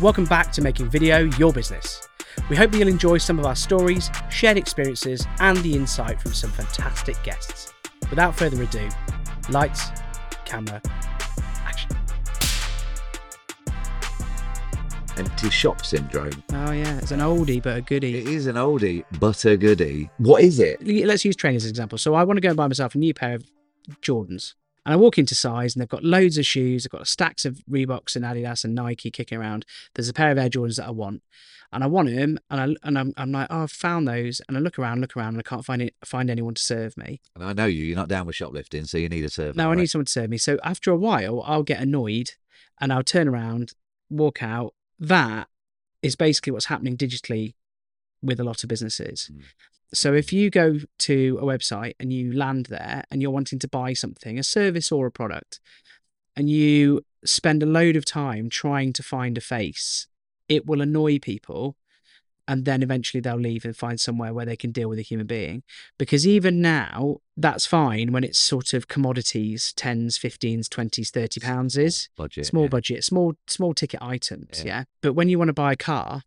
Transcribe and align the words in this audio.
Welcome 0.00 0.26
back 0.26 0.52
to 0.52 0.62
Making 0.62 0.88
Video 0.90 1.24
Your 1.38 1.52
Business. 1.52 2.06
We 2.48 2.54
hope 2.54 2.70
that 2.70 2.78
you'll 2.78 2.86
enjoy 2.86 3.18
some 3.18 3.40
of 3.40 3.44
our 3.44 3.56
stories, 3.56 4.12
shared 4.30 4.56
experiences, 4.56 5.26
and 5.40 5.56
the 5.58 5.74
insight 5.74 6.22
from 6.22 6.32
some 6.34 6.52
fantastic 6.52 7.20
guests. 7.24 7.72
Without 8.08 8.36
further 8.36 8.62
ado, 8.62 8.88
lights, 9.50 9.88
camera, 10.44 10.80
action. 11.64 11.90
Empty 15.16 15.50
shop 15.50 15.84
syndrome. 15.84 16.44
Oh, 16.52 16.70
yeah, 16.70 16.98
it's 16.98 17.10
an 17.10 17.18
oldie 17.18 17.60
but 17.60 17.78
a 17.78 17.80
goodie. 17.80 18.18
It 18.18 18.28
is 18.28 18.46
an 18.46 18.54
oldie, 18.54 19.04
but 19.18 19.44
a 19.46 19.56
goodie. 19.56 20.10
What 20.18 20.44
is 20.44 20.60
it? 20.60 20.80
let's 21.08 21.24
use 21.24 21.34
trainers 21.34 21.64
as 21.64 21.70
an 21.70 21.72
example. 21.72 21.98
So 21.98 22.14
I 22.14 22.22
want 22.22 22.36
to 22.36 22.40
go 22.40 22.50
and 22.50 22.56
buy 22.56 22.68
myself 22.68 22.94
a 22.94 22.98
new 22.98 23.14
pair 23.14 23.34
of 23.34 23.42
Jordans. 24.00 24.54
And 24.88 24.94
I 24.94 24.96
walk 24.96 25.18
into 25.18 25.34
size 25.34 25.76
and 25.76 25.82
they've 25.82 25.88
got 25.88 26.02
loads 26.02 26.38
of 26.38 26.46
shoes. 26.46 26.84
They've 26.84 26.90
got 26.90 27.06
stacks 27.06 27.44
of 27.44 27.60
Reeboks 27.70 28.16
and 28.16 28.24
Adidas 28.24 28.64
and 28.64 28.74
Nike 28.74 29.10
kicking 29.10 29.36
around. 29.36 29.66
There's 29.94 30.08
a 30.08 30.14
pair 30.14 30.30
of 30.30 30.38
Air 30.38 30.48
Jordans 30.48 30.76
that 30.76 30.86
I 30.86 30.92
want. 30.92 31.22
And 31.70 31.84
I 31.84 31.86
want 31.86 32.08
them 32.08 32.38
and, 32.48 32.58
I, 32.58 32.88
and 32.88 32.98
I'm, 32.98 33.12
I'm 33.18 33.30
like, 33.30 33.48
oh, 33.50 33.64
I've 33.64 33.70
found 33.70 34.08
those. 34.08 34.40
And 34.48 34.56
I 34.56 34.60
look 34.60 34.78
around, 34.78 35.02
look 35.02 35.14
around, 35.14 35.34
and 35.34 35.40
I 35.40 35.42
can't 35.42 35.62
find 35.62 35.82
it, 35.82 35.94
find 36.06 36.30
anyone 36.30 36.54
to 36.54 36.62
serve 36.62 36.96
me. 36.96 37.20
And 37.34 37.44
I 37.44 37.52
know 37.52 37.66
you, 37.66 37.84
you're 37.84 37.96
not 37.96 38.08
down 38.08 38.26
with 38.26 38.36
shoplifting, 38.36 38.86
so 38.86 38.96
you 38.96 39.10
need 39.10 39.26
a 39.26 39.28
servant. 39.28 39.56
Now 39.56 39.70
I 39.70 39.74
need 39.74 39.88
someone 39.88 40.06
to 40.06 40.12
serve 40.12 40.30
me. 40.30 40.38
So 40.38 40.58
after 40.64 40.90
a 40.90 40.96
while, 40.96 41.42
I'll 41.44 41.64
get 41.64 41.82
annoyed 41.82 42.30
and 42.80 42.90
I'll 42.90 43.02
turn 43.02 43.28
around, 43.28 43.74
walk 44.08 44.42
out. 44.42 44.72
That 44.98 45.48
is 46.00 46.16
basically 46.16 46.52
what's 46.52 46.64
happening 46.64 46.96
digitally 46.96 47.52
with 48.22 48.40
a 48.40 48.44
lot 48.44 48.62
of 48.62 48.70
businesses. 48.70 49.30
Mm. 49.30 49.42
So 49.94 50.12
if 50.14 50.32
you 50.32 50.50
go 50.50 50.78
to 51.00 51.38
a 51.40 51.44
website 51.44 51.94
and 51.98 52.12
you 52.12 52.32
land 52.32 52.66
there 52.66 53.04
and 53.10 53.22
you're 53.22 53.30
wanting 53.30 53.58
to 53.60 53.68
buy 53.68 53.94
something, 53.94 54.38
a 54.38 54.42
service 54.42 54.92
or 54.92 55.06
a 55.06 55.10
product, 55.10 55.60
and 56.36 56.48
you 56.50 57.04
spend 57.24 57.62
a 57.62 57.66
load 57.66 57.96
of 57.96 58.04
time 58.04 58.48
trying 58.50 58.92
to 58.94 59.02
find 59.02 59.36
a 59.38 59.40
face, 59.40 60.06
it 60.48 60.66
will 60.66 60.80
annoy 60.80 61.18
people. 61.18 61.76
And 62.46 62.64
then 62.64 62.82
eventually 62.82 63.20
they'll 63.20 63.36
leave 63.36 63.66
and 63.66 63.76
find 63.76 64.00
somewhere 64.00 64.32
where 64.32 64.46
they 64.46 64.56
can 64.56 64.70
deal 64.72 64.88
with 64.88 64.98
a 64.98 65.02
human 65.02 65.26
being. 65.26 65.62
Because 65.98 66.26
even 66.26 66.62
now, 66.62 67.18
that's 67.36 67.66
fine 67.66 68.10
when 68.10 68.24
it's 68.24 68.38
sort 68.38 68.72
of 68.72 68.88
commodities, 68.88 69.74
10s, 69.76 70.14
15s, 70.18 70.66
20s, 70.68 71.10
30 71.10 71.40
pounds 71.40 71.76
is 71.76 72.08
budget. 72.16 72.46
small 72.46 72.62
yeah. 72.62 72.68
budget, 72.68 73.04
small 73.04 73.34
small 73.46 73.74
ticket 73.74 74.00
items, 74.00 74.62
Yeah. 74.64 74.78
yeah. 74.78 74.84
But 75.02 75.12
when 75.12 75.28
you 75.28 75.38
want 75.38 75.48
to 75.48 75.52
buy 75.54 75.72
a 75.72 75.76
car, 75.76 76.22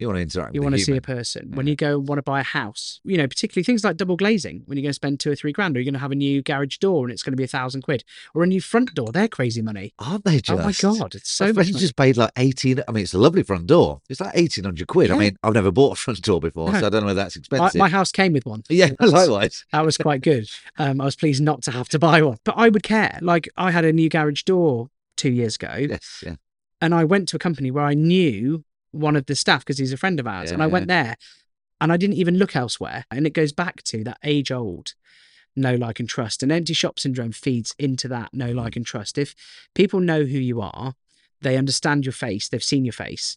You 0.00 0.06
want 0.08 0.16
to 0.16 0.22
interact 0.22 0.54
you 0.54 0.62
want 0.62 0.74
to 0.74 0.80
see 0.80 0.96
a 0.96 1.00
person. 1.00 1.52
When 1.54 1.66
you 1.66 1.76
go 1.76 1.98
want 1.98 2.18
to 2.18 2.22
buy 2.22 2.40
a 2.40 2.44
house, 2.44 3.00
you 3.04 3.16
know, 3.18 3.28
particularly 3.28 3.64
things 3.64 3.84
like 3.84 3.96
double 3.96 4.16
glazing, 4.16 4.62
when 4.66 4.78
you're 4.78 4.82
going 4.82 4.90
to 4.90 4.94
spend 4.94 5.20
two 5.20 5.30
or 5.30 5.36
three 5.36 5.52
grand, 5.52 5.76
or 5.76 5.80
you're 5.80 5.84
going 5.84 5.94
to 5.94 6.00
have 6.00 6.10
a 6.10 6.14
new 6.14 6.42
garage 6.42 6.78
door 6.78 7.04
and 7.04 7.12
it's 7.12 7.22
going 7.22 7.32
to 7.32 7.36
be 7.36 7.44
a 7.44 7.48
thousand 7.48 7.82
quid, 7.82 8.02
or 8.34 8.42
a 8.42 8.46
new 8.46 8.60
front 8.60 8.94
door, 8.94 9.08
they're 9.12 9.28
crazy 9.28 9.62
money. 9.62 9.92
Aren't 9.98 10.24
they 10.24 10.40
just? 10.40 10.50
Oh 10.58 10.64
my 10.64 10.72
god, 10.98 11.14
it's 11.14 11.30
so 11.30 11.46
My 11.46 11.52
much 11.52 11.66
just 11.68 11.96
paid 11.96 12.16
like 12.16 12.30
18. 12.36 12.80
I 12.88 12.92
mean, 12.92 13.04
it's 13.04 13.14
a 13.14 13.18
lovely 13.18 13.42
front 13.42 13.66
door. 13.66 14.00
It's 14.08 14.20
like 14.20 14.34
1800 14.34 14.86
quid. 14.88 15.10
I 15.10 15.16
mean, 15.18 15.36
I've 15.42 15.54
never 15.54 15.70
bought 15.70 15.92
a 15.92 16.00
front 16.00 16.22
door 16.22 16.40
before, 16.40 16.72
No. 16.72 16.80
so 16.80 16.86
I 16.86 16.88
don't 16.88 17.02
know 17.02 17.06
whether 17.08 17.22
that's 17.22 17.36
expensive. 17.36 17.78
my 17.78 17.88
house 17.88 18.10
came 18.10 18.32
with 18.32 18.46
one. 18.46 18.62
yeah, 18.70 18.90
likewise. 19.00 19.64
That 19.72 19.84
was 19.84 19.98
quite 19.98 20.22
good. 20.22 20.48
Um, 20.78 21.00
I 21.00 21.04
was 21.04 21.16
pleased 21.16 21.42
not 21.42 21.62
to 21.62 21.70
have 21.72 21.88
to 21.90 21.98
buy 21.98 22.22
one, 22.22 22.38
but 22.44 22.54
I 22.56 22.70
would 22.70 22.82
care. 22.82 23.18
Like 23.20 23.48
I 23.56 23.70
had 23.70 23.84
a 23.84 23.92
new 23.92 24.08
garage 24.08 24.44
door 24.44 24.88
two 25.16 25.30
years 25.30 25.56
ago, 25.56 25.74
Yes, 25.78 26.22
yeah. 26.24 26.36
and 26.80 26.94
I 26.94 27.04
went 27.04 27.28
to 27.28 27.36
a 27.36 27.38
company 27.38 27.70
where 27.70 27.84
I 27.84 27.92
knew 27.92 28.64
one 28.92 29.16
of 29.16 29.26
the 29.26 29.36
staff 29.36 29.60
because 29.60 29.78
he's 29.78 29.92
a 29.92 29.96
friend 29.96 30.20
of 30.20 30.26
ours, 30.26 30.50
and 30.50 30.62
I 30.62 30.66
yeah. 30.66 30.72
went 30.72 30.88
there, 30.88 31.16
and 31.80 31.92
I 31.92 31.96
didn't 31.96 32.16
even 32.16 32.36
look 32.36 32.56
elsewhere. 32.56 33.04
And 33.10 33.26
it 33.26 33.34
goes 33.34 33.52
back 33.52 33.82
to 33.84 34.04
that 34.04 34.18
age 34.24 34.50
old 34.50 34.94
no 35.56 35.74
like 35.74 36.00
and 36.00 36.08
trust, 36.08 36.42
and 36.42 36.52
empty 36.52 36.74
shop 36.74 36.98
syndrome 36.98 37.32
feeds 37.32 37.74
into 37.78 38.08
that 38.08 38.30
no 38.32 38.52
mm. 38.52 38.54
like 38.54 38.76
and 38.76 38.86
trust. 38.86 39.18
If 39.18 39.34
people 39.74 40.00
know 40.00 40.24
who 40.24 40.38
you 40.38 40.60
are, 40.60 40.94
they 41.40 41.56
understand 41.56 42.04
your 42.04 42.12
face, 42.12 42.48
they've 42.48 42.62
seen 42.62 42.84
your 42.84 42.92
face. 42.92 43.36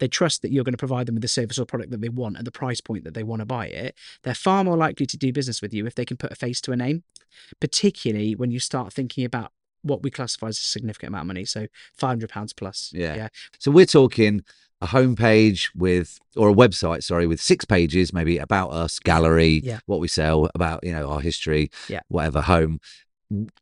They 0.00 0.08
trust 0.08 0.42
that 0.42 0.50
you're 0.50 0.64
going 0.64 0.72
to 0.72 0.78
provide 0.78 1.06
them 1.06 1.14
with 1.14 1.22
the 1.22 1.28
service 1.28 1.58
or 1.58 1.64
product 1.64 1.92
that 1.92 2.00
they 2.00 2.08
want 2.08 2.36
at 2.36 2.44
the 2.44 2.50
price 2.50 2.80
point 2.80 3.04
that 3.04 3.14
they 3.14 3.22
want 3.22 3.40
to 3.40 3.46
buy 3.46 3.66
it. 3.66 3.94
They're 4.22 4.34
far 4.34 4.64
more 4.64 4.76
likely 4.76 5.06
to 5.06 5.16
do 5.16 5.32
business 5.32 5.62
with 5.62 5.72
you 5.72 5.86
if 5.86 5.94
they 5.94 6.04
can 6.04 6.16
put 6.16 6.32
a 6.32 6.34
face 6.34 6.60
to 6.62 6.72
a 6.72 6.76
name, 6.76 7.04
particularly 7.60 8.34
when 8.34 8.50
you 8.50 8.58
start 8.58 8.92
thinking 8.92 9.24
about 9.24 9.52
what 9.82 10.02
we 10.02 10.10
classify 10.10 10.48
as 10.48 10.58
a 10.58 10.62
significant 10.62 11.08
amount 11.08 11.22
of 11.22 11.26
money. 11.28 11.44
So 11.44 11.68
£500 12.00 12.56
plus. 12.56 12.90
Yeah. 12.92 13.14
Yeah. 13.14 13.28
So 13.58 13.70
we're 13.70 13.86
talking 13.86 14.42
a 14.84 14.86
homepage 14.86 15.70
with, 15.74 16.18
or 16.36 16.48
a 16.50 16.54
website, 16.54 17.02
sorry, 17.02 17.26
with 17.26 17.40
six 17.40 17.64
pages, 17.64 18.12
maybe 18.12 18.36
about 18.38 18.70
us, 18.70 18.98
gallery, 18.98 19.60
Yeah. 19.64 19.80
what 19.86 20.00
we 20.00 20.08
sell, 20.08 20.50
about 20.54 20.78
you 20.86 20.92
know 20.92 21.08
our 21.12 21.20
history, 21.20 21.70
Yeah. 21.88 22.00
whatever, 22.08 22.40
home. 22.42 22.78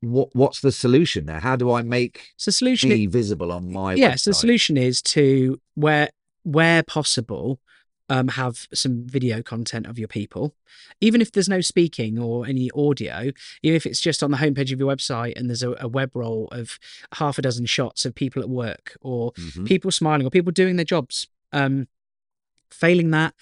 What 0.00 0.28
what's 0.34 0.60
the 0.60 0.72
solution 0.72 1.26
there? 1.26 1.40
How 1.40 1.56
do 1.56 1.72
I 1.72 1.82
make 1.82 2.14
So 2.36 2.50
solution 2.50 2.90
visible 3.10 3.50
on 3.52 3.72
my 3.72 3.94
yeah 3.94 4.16
so 4.16 4.30
the 4.30 4.34
solution 4.34 4.76
is 4.76 5.00
to 5.16 5.60
where 5.74 6.08
where 6.42 6.82
possible 6.82 7.60
um, 8.14 8.26
have 8.28 8.54
some 8.82 8.94
video 9.16 9.36
content 9.52 9.86
of 9.86 9.96
your 9.98 10.08
people 10.18 10.44
even 11.00 11.20
if 11.24 11.28
there's 11.32 11.48
no 11.56 11.60
speaking 11.72 12.12
or 12.26 12.46
any 12.46 12.66
audio 12.84 13.18
even 13.62 13.76
if 13.80 13.84
it's 13.86 14.00
just 14.08 14.22
on 14.24 14.30
the 14.32 14.36
homepage 14.44 14.70
of 14.72 14.78
your 14.80 14.90
website 14.94 15.34
and 15.36 15.44
there's 15.48 15.62
a, 15.62 15.72
a 15.80 15.88
web 15.98 16.10
roll 16.22 16.42
of 16.60 16.78
half 17.20 17.38
a 17.38 17.42
dozen 17.42 17.66
shots 17.76 18.04
of 18.06 18.14
people 18.22 18.40
at 18.42 18.48
work 18.64 18.86
or 19.00 19.32
Mhm. 19.32 19.64
people 19.72 19.90
smiling 19.90 20.26
or 20.26 20.30
people 20.38 20.52
doing 20.62 20.76
their 20.76 20.90
jobs 20.96 21.14
um, 21.60 21.86
failing 22.70 23.10
that 23.10 23.34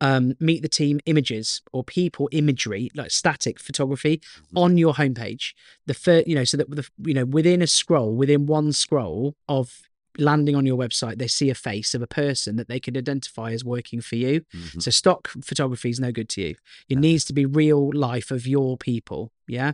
um, 0.00 0.34
meet 0.38 0.60
the 0.62 0.68
team 0.68 1.00
images 1.06 1.62
or 1.72 1.82
people 1.82 2.28
imagery 2.32 2.90
like 2.94 3.10
static 3.10 3.58
photography 3.58 4.16
Mm-hmm. 4.18 4.58
on 4.58 4.70
your 4.78 4.94
homepage 4.94 5.44
the 5.86 5.94
first 5.94 6.26
you 6.28 6.34
know 6.34 6.44
so 6.44 6.56
that 6.58 6.68
the 6.70 6.86
you 7.08 7.14
know 7.14 7.24
within 7.24 7.62
a 7.62 7.66
scroll 7.66 8.12
within 8.22 8.46
one 8.46 8.72
scroll 8.72 9.34
of 9.48 9.82
landing 10.18 10.54
on 10.56 10.66
your 10.66 10.76
website 10.76 11.18
they 11.18 11.26
see 11.28 11.50
a 11.50 11.54
face 11.54 11.94
of 11.94 12.02
a 12.02 12.06
person 12.06 12.56
that 12.56 12.68
they 12.68 12.80
can 12.80 12.96
identify 12.96 13.50
as 13.52 13.64
working 13.64 14.00
for 14.00 14.16
you. 14.16 14.42
Mhm. 14.54 14.82
so 14.82 14.90
stock 14.90 15.28
photography 15.42 15.90
is 15.90 16.00
no 16.00 16.12
good 16.12 16.28
to 16.30 16.40
you. 16.42 16.54
It 16.88 16.98
needs 16.98 17.24
to 17.26 17.32
be 17.32 17.44
real 17.46 17.90
life 17.92 18.30
of 18.30 18.46
your 18.46 18.76
people 18.76 19.32
yeah? 19.48 19.72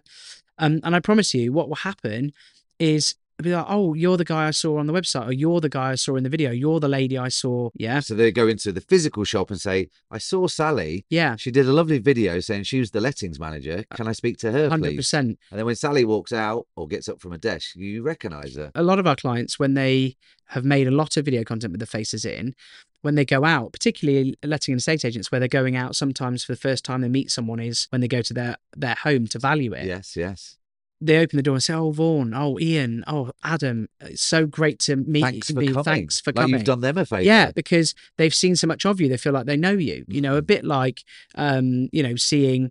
Um, 0.58 0.80
and 0.84 0.94
i 0.94 1.00
promise 1.00 1.32
you 1.34 1.52
what 1.52 1.68
will 1.68 1.76
happen 1.76 2.32
is 2.78 3.14
be 3.42 3.54
like 3.54 3.66
oh 3.68 3.92
you're 3.94 4.16
the 4.16 4.24
guy 4.24 4.46
i 4.46 4.50
saw 4.52 4.76
on 4.78 4.86
the 4.86 4.92
website 4.92 5.26
or 5.26 5.32
you're 5.32 5.60
the 5.60 5.68
guy 5.68 5.90
i 5.90 5.94
saw 5.96 6.14
in 6.16 6.22
the 6.22 6.30
video 6.30 6.50
you're 6.52 6.78
the 6.78 6.88
lady 6.88 7.18
i 7.18 7.28
saw 7.28 7.70
yeah 7.74 7.98
So 8.00 8.14
they 8.14 8.30
go 8.30 8.46
into 8.46 8.70
the 8.72 8.80
physical 8.80 9.24
shop 9.24 9.50
and 9.50 9.60
say, 9.60 9.88
"I 10.10 10.18
saw 10.18 10.46
Sally. 10.46 11.04
yeah 11.10 11.34
She 11.36 11.50
did 11.50 11.66
a 11.66 11.72
lovely 11.72 11.98
video 11.98 12.38
saying 12.40 12.64
she 12.64 12.78
was 12.78 12.90
the 12.92 13.00
lettings 13.00 13.40
manager. 13.40 13.84
Uh, 13.90 13.96
Can 13.96 14.06
I 14.06 14.12
speak 14.12 14.38
to 14.38 14.52
her, 14.52 14.68
please?" 14.68 14.96
100% 15.10 15.12
And 15.18 15.36
then 15.50 15.66
when 15.66 15.74
Sally 15.74 16.04
walks 16.04 16.32
out 16.32 16.66
or 16.76 16.86
gets 16.86 17.08
up 17.08 17.20
from 17.20 17.32
a 17.32 17.38
desk, 17.38 17.74
you 17.76 18.02
recognise 18.02 18.54
her. 18.56 18.70
a 18.74 18.82
lot 18.82 18.98
of 18.98 19.06
our 19.06 19.16
clients 19.16 19.58
when 19.58 19.74
they 19.74 20.16
have 20.54 20.64
made 20.64 20.86
a 20.86 20.90
lot 20.90 21.16
of 21.16 21.24
video 21.24 21.42
content 21.44 21.72
with 21.72 21.80
the 21.80 21.86
faces 21.86 22.24
in 22.24 22.54
when 23.00 23.14
they 23.16 23.24
go 23.24 23.44
out 23.44 23.72
particularly 23.72 24.36
letting 24.44 24.72
and 24.72 24.78
estate 24.78 25.04
agents 25.04 25.32
where 25.32 25.40
they're 25.40 25.48
going 25.48 25.74
out 25.74 25.96
sometimes 25.96 26.44
for 26.44 26.52
the 26.52 26.58
first 26.68 26.84
time 26.84 27.00
they 27.00 27.08
meet 27.08 27.30
someone 27.30 27.58
is 27.58 27.86
when 27.90 28.00
they 28.00 28.08
go 28.08 28.22
to 28.22 28.34
their 28.34 28.56
their 28.76 28.94
home 28.94 29.26
to 29.26 29.38
value 29.40 29.72
it 29.72 29.86
Yes, 29.86 30.16
yes. 30.16 30.56
They 31.04 31.18
open 31.18 31.36
the 31.36 31.42
door 31.42 31.54
and 31.54 31.62
say 31.62 31.74
oh 31.74 31.90
vaughan 31.90 32.32
oh 32.34 32.58
ian 32.60 33.02
oh 33.06 33.30
adam 33.44 33.88
it's 34.00 34.24
so 34.24 34.46
great 34.46 34.78
to 34.78 34.96
meet 34.96 35.22
Thanks 35.22 35.50
for 35.50 35.58
me. 35.60 35.68
coming. 35.68 35.84
thanks 35.84 36.20
for 36.20 36.30
like 36.30 36.36
coming 36.44 36.54
you've 36.54 36.64
done 36.64 36.80
them 36.80 36.96
a 36.98 37.04
favour. 37.04 37.22
yeah 37.22 37.50
because 37.52 37.94
they've 38.18 38.34
seen 38.34 38.54
so 38.56 38.66
much 38.66 38.86
of 38.86 39.00
you 39.00 39.08
they 39.08 39.16
feel 39.16 39.32
like 39.32 39.46
they 39.46 39.56
know 39.56 39.72
you 39.72 40.04
you 40.08 40.20
know 40.20 40.36
a 40.36 40.42
Mhm. 40.42 40.46
bit 40.46 40.64
like 40.64 41.02
um 41.34 41.88
you 41.92 42.02
know 42.02 42.16
seeing 42.16 42.70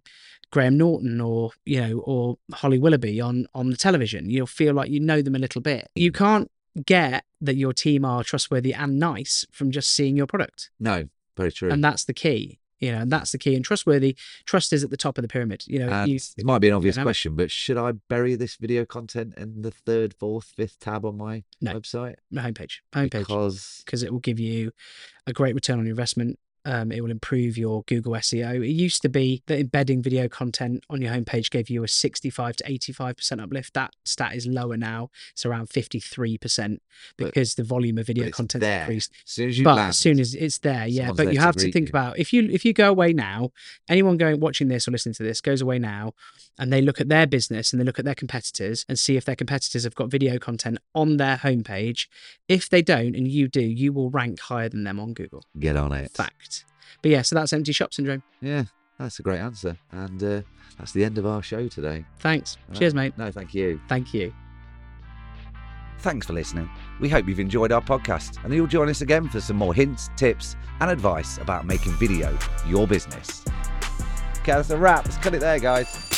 graham 0.52 0.78
norton 0.78 1.20
or 1.22 1.52
you 1.66 1.80
know 1.82 2.00
or 2.00 2.38
holly 2.54 2.80
willoughby 2.80 3.20
on 3.22 3.46
on 3.54 3.70
the 3.70 3.78
television 3.78 4.30
you'll 4.30 4.46
feel 4.48 4.74
like 4.74 4.90
you 4.90 5.00
know 5.00 5.22
them 5.22 5.36
a 5.36 5.40
little 5.40 5.62
bit 5.62 5.90
you 5.96 6.12
can't 6.12 6.50
get 6.86 7.26
that 7.42 7.56
your 7.58 7.74
team 7.74 8.06
are 8.06 8.24
trustworthy 8.24 8.74
and 8.74 8.98
nice 9.00 9.46
from 9.52 9.72
just 9.72 9.92
seeing 9.92 10.16
your 10.16 10.26
product 10.28 10.70
No, 10.80 11.10
very 11.36 11.52
true. 11.52 11.70
and 11.70 11.84
that's 11.84 12.06
the 12.06 12.14
key 12.14 12.60
you 12.82 12.92
know 12.92 13.00
and 13.00 13.12
that's 13.12 13.32
the 13.32 13.38
key 13.38 13.56
and 13.56 13.64
trustworthy 13.64 14.16
trust 14.46 14.74
is 14.74 14.84
at 14.84 14.90
the 14.90 14.98
top 14.98 15.18
of 15.18 15.22
the 15.22 15.28
pyramid 15.28 15.64
you 15.68 15.80
know 15.80 15.88
And 15.90 16.12
you, 16.12 16.20
it 16.38 16.46
might 16.46 16.60
be 16.60 16.68
an 16.68 16.74
obvious 16.74 16.98
question, 16.98 17.36
but 17.36 17.50
should 17.52 17.78
I 17.78 17.94
bury 18.10 18.36
this 18.36 18.56
video 18.58 18.84
content 18.86 19.36
in 19.38 19.62
the 19.62 19.72
third, 19.72 20.14
fourth, 20.14 20.46
fifth 20.46 20.80
tab 20.80 21.06
on 21.06 21.16
my 21.18 21.44
No. 21.62 21.74
website? 21.80 22.16
homepage 22.34 22.80
homepage 22.94 23.12
Because 23.12 23.82
because 23.86 24.04
it 24.04 24.12
will 24.12 24.20
give 24.20 24.40
you 24.40 24.72
a 25.28 25.34
great 25.34 25.56
return 25.56 25.80
on 25.80 25.86
your 25.86 25.92
investment. 25.92 26.40
Um, 26.64 26.92
it 26.92 27.02
will 27.02 27.10
improve 27.10 27.58
your 27.58 27.82
Google 27.88 28.14
SEO. 28.14 28.64
It 28.64 28.70
used 28.72 29.02
to 29.02 29.10
be 29.10 29.42
that 29.48 29.60
embedding 29.60 30.04
video 30.04 30.28
content 30.28 30.84
on 30.92 31.02
your 31.02 31.12
homepage 31.12 31.50
gave 31.50 31.72
you 31.72 31.84
a 31.84 31.88
65 31.88 32.58
to 32.58 32.64
85% 32.64 33.42
uplift. 33.42 33.74
That 33.74 33.96
stat 34.06 34.36
is 34.36 34.46
lower 34.46 34.78
now. 34.78 35.10
It's 35.32 35.44
around 35.46 35.70
53% 35.70 36.80
But- 37.18 37.26
because 37.26 37.56
the 37.56 37.64
volume 37.64 37.98
of 37.98 38.06
video 38.08 38.30
content 38.30 38.64
increased. 38.64 39.12
as 39.26 39.32
soon 39.32 39.50
as 39.50 39.58
you 39.58 39.64
But 39.64 39.76
land, 39.76 39.90
as 39.90 39.98
soon 39.98 40.20
as 40.20 40.36
it's 40.36 40.60
there, 40.60 40.86
yeah. 40.88 41.08
But 41.08 41.18
there 41.18 41.34
you 41.34 41.40
have 41.40 41.56
to 41.56 41.64
greet 41.64 41.74
think 41.74 41.88
you. 41.88 41.92
about 41.92 42.20
if 42.20 42.32
you 42.32 42.48
if 42.52 42.64
you 42.64 42.74
go 42.74 42.90
away 42.90 43.12
now, 43.14 43.52
anyone 43.90 44.18
going 44.18 44.40
watching 44.40 44.68
this 44.68 44.88
or 44.88 44.92
listening 44.92 45.16
to 45.16 45.24
this 45.24 45.42
goes 45.42 45.62
away 45.62 45.80
now 45.80 46.14
and 46.60 46.72
they 46.72 46.82
look 46.82 47.02
at 47.02 47.10
their 47.10 47.26
business 47.26 47.74
and 47.74 47.80
they 47.80 47.86
look 47.86 47.98
at 47.98 48.06
their 48.06 48.14
competitors 48.16 48.86
and 48.88 49.00
see 49.00 49.18
if 49.18 49.26
their 49.26 49.36
competitors 49.36 49.84
have 49.84 49.96
got 49.96 50.10
video 50.10 50.38
content 50.38 50.78
on 50.94 51.18
their 51.18 51.38
homepage. 51.38 52.06
If 52.48 52.70
they 52.70 52.82
don't 52.84 53.16
and 53.16 53.28
you 53.28 53.48
do, 53.48 53.62
you 53.62 53.92
will 53.94 54.10
rank 54.12 54.40
higher 54.42 54.70
than 54.70 54.84
them 54.84 55.00
on 55.00 55.14
Google. 55.14 55.44
get 55.60 55.76
on 55.76 55.92
it. 55.92 56.12
Fact. 56.12 56.51
But 57.02 57.12
yeah, 57.12 57.22
so 57.22 57.36
that's 57.36 57.54
empty 57.54 57.72
shop 57.72 57.94
syndrome. 57.94 58.24
Yeah, 58.42 58.64
that's 59.00 59.20
a 59.20 59.24
great 59.24 59.40
answer. 59.40 59.78
And 59.92 60.24
uh, 60.24 60.42
that's 60.78 60.92
the 60.92 61.04
end 61.04 61.18
of 61.18 61.26
our 61.26 61.42
show 61.42 61.68
today. 61.68 62.06
Thanks. 62.20 62.58
All 62.70 62.76
Cheers, 62.76 62.94
right. 62.94 63.16
mate. 63.18 63.18
No, 63.18 63.32
thank 63.32 63.54
you. 63.54 63.80
Thank 63.88 64.14
you. 64.14 64.34
Thanks 66.00 66.26
for 66.26 66.34
listening. 66.34 66.68
We 67.00 67.10
hope 67.10 67.28
you've 67.28 67.40
enjoyed 67.40 67.72
our 67.72 67.82
podcast 67.82 68.44
and 68.44 68.54
you'll 68.54 68.66
join 68.66 68.90
us 68.90 69.02
again 69.02 69.30
for 69.30 69.40
some 69.40 69.58
more 69.58 69.74
hints, 69.74 70.10
tips, 70.16 70.56
and 70.80 70.90
advice 70.90 71.38
about 71.38 71.66
making 71.68 71.94
video 71.94 72.36
your 72.68 72.88
business. 72.88 73.44
Okay, 74.40 74.54
that's 74.54 74.72
a 74.72 74.78
wrap. 74.78 75.06
Let's 75.06 75.18
cut 75.18 75.36
it 75.36 75.42
there, 75.42 75.60
guys. 75.60 76.11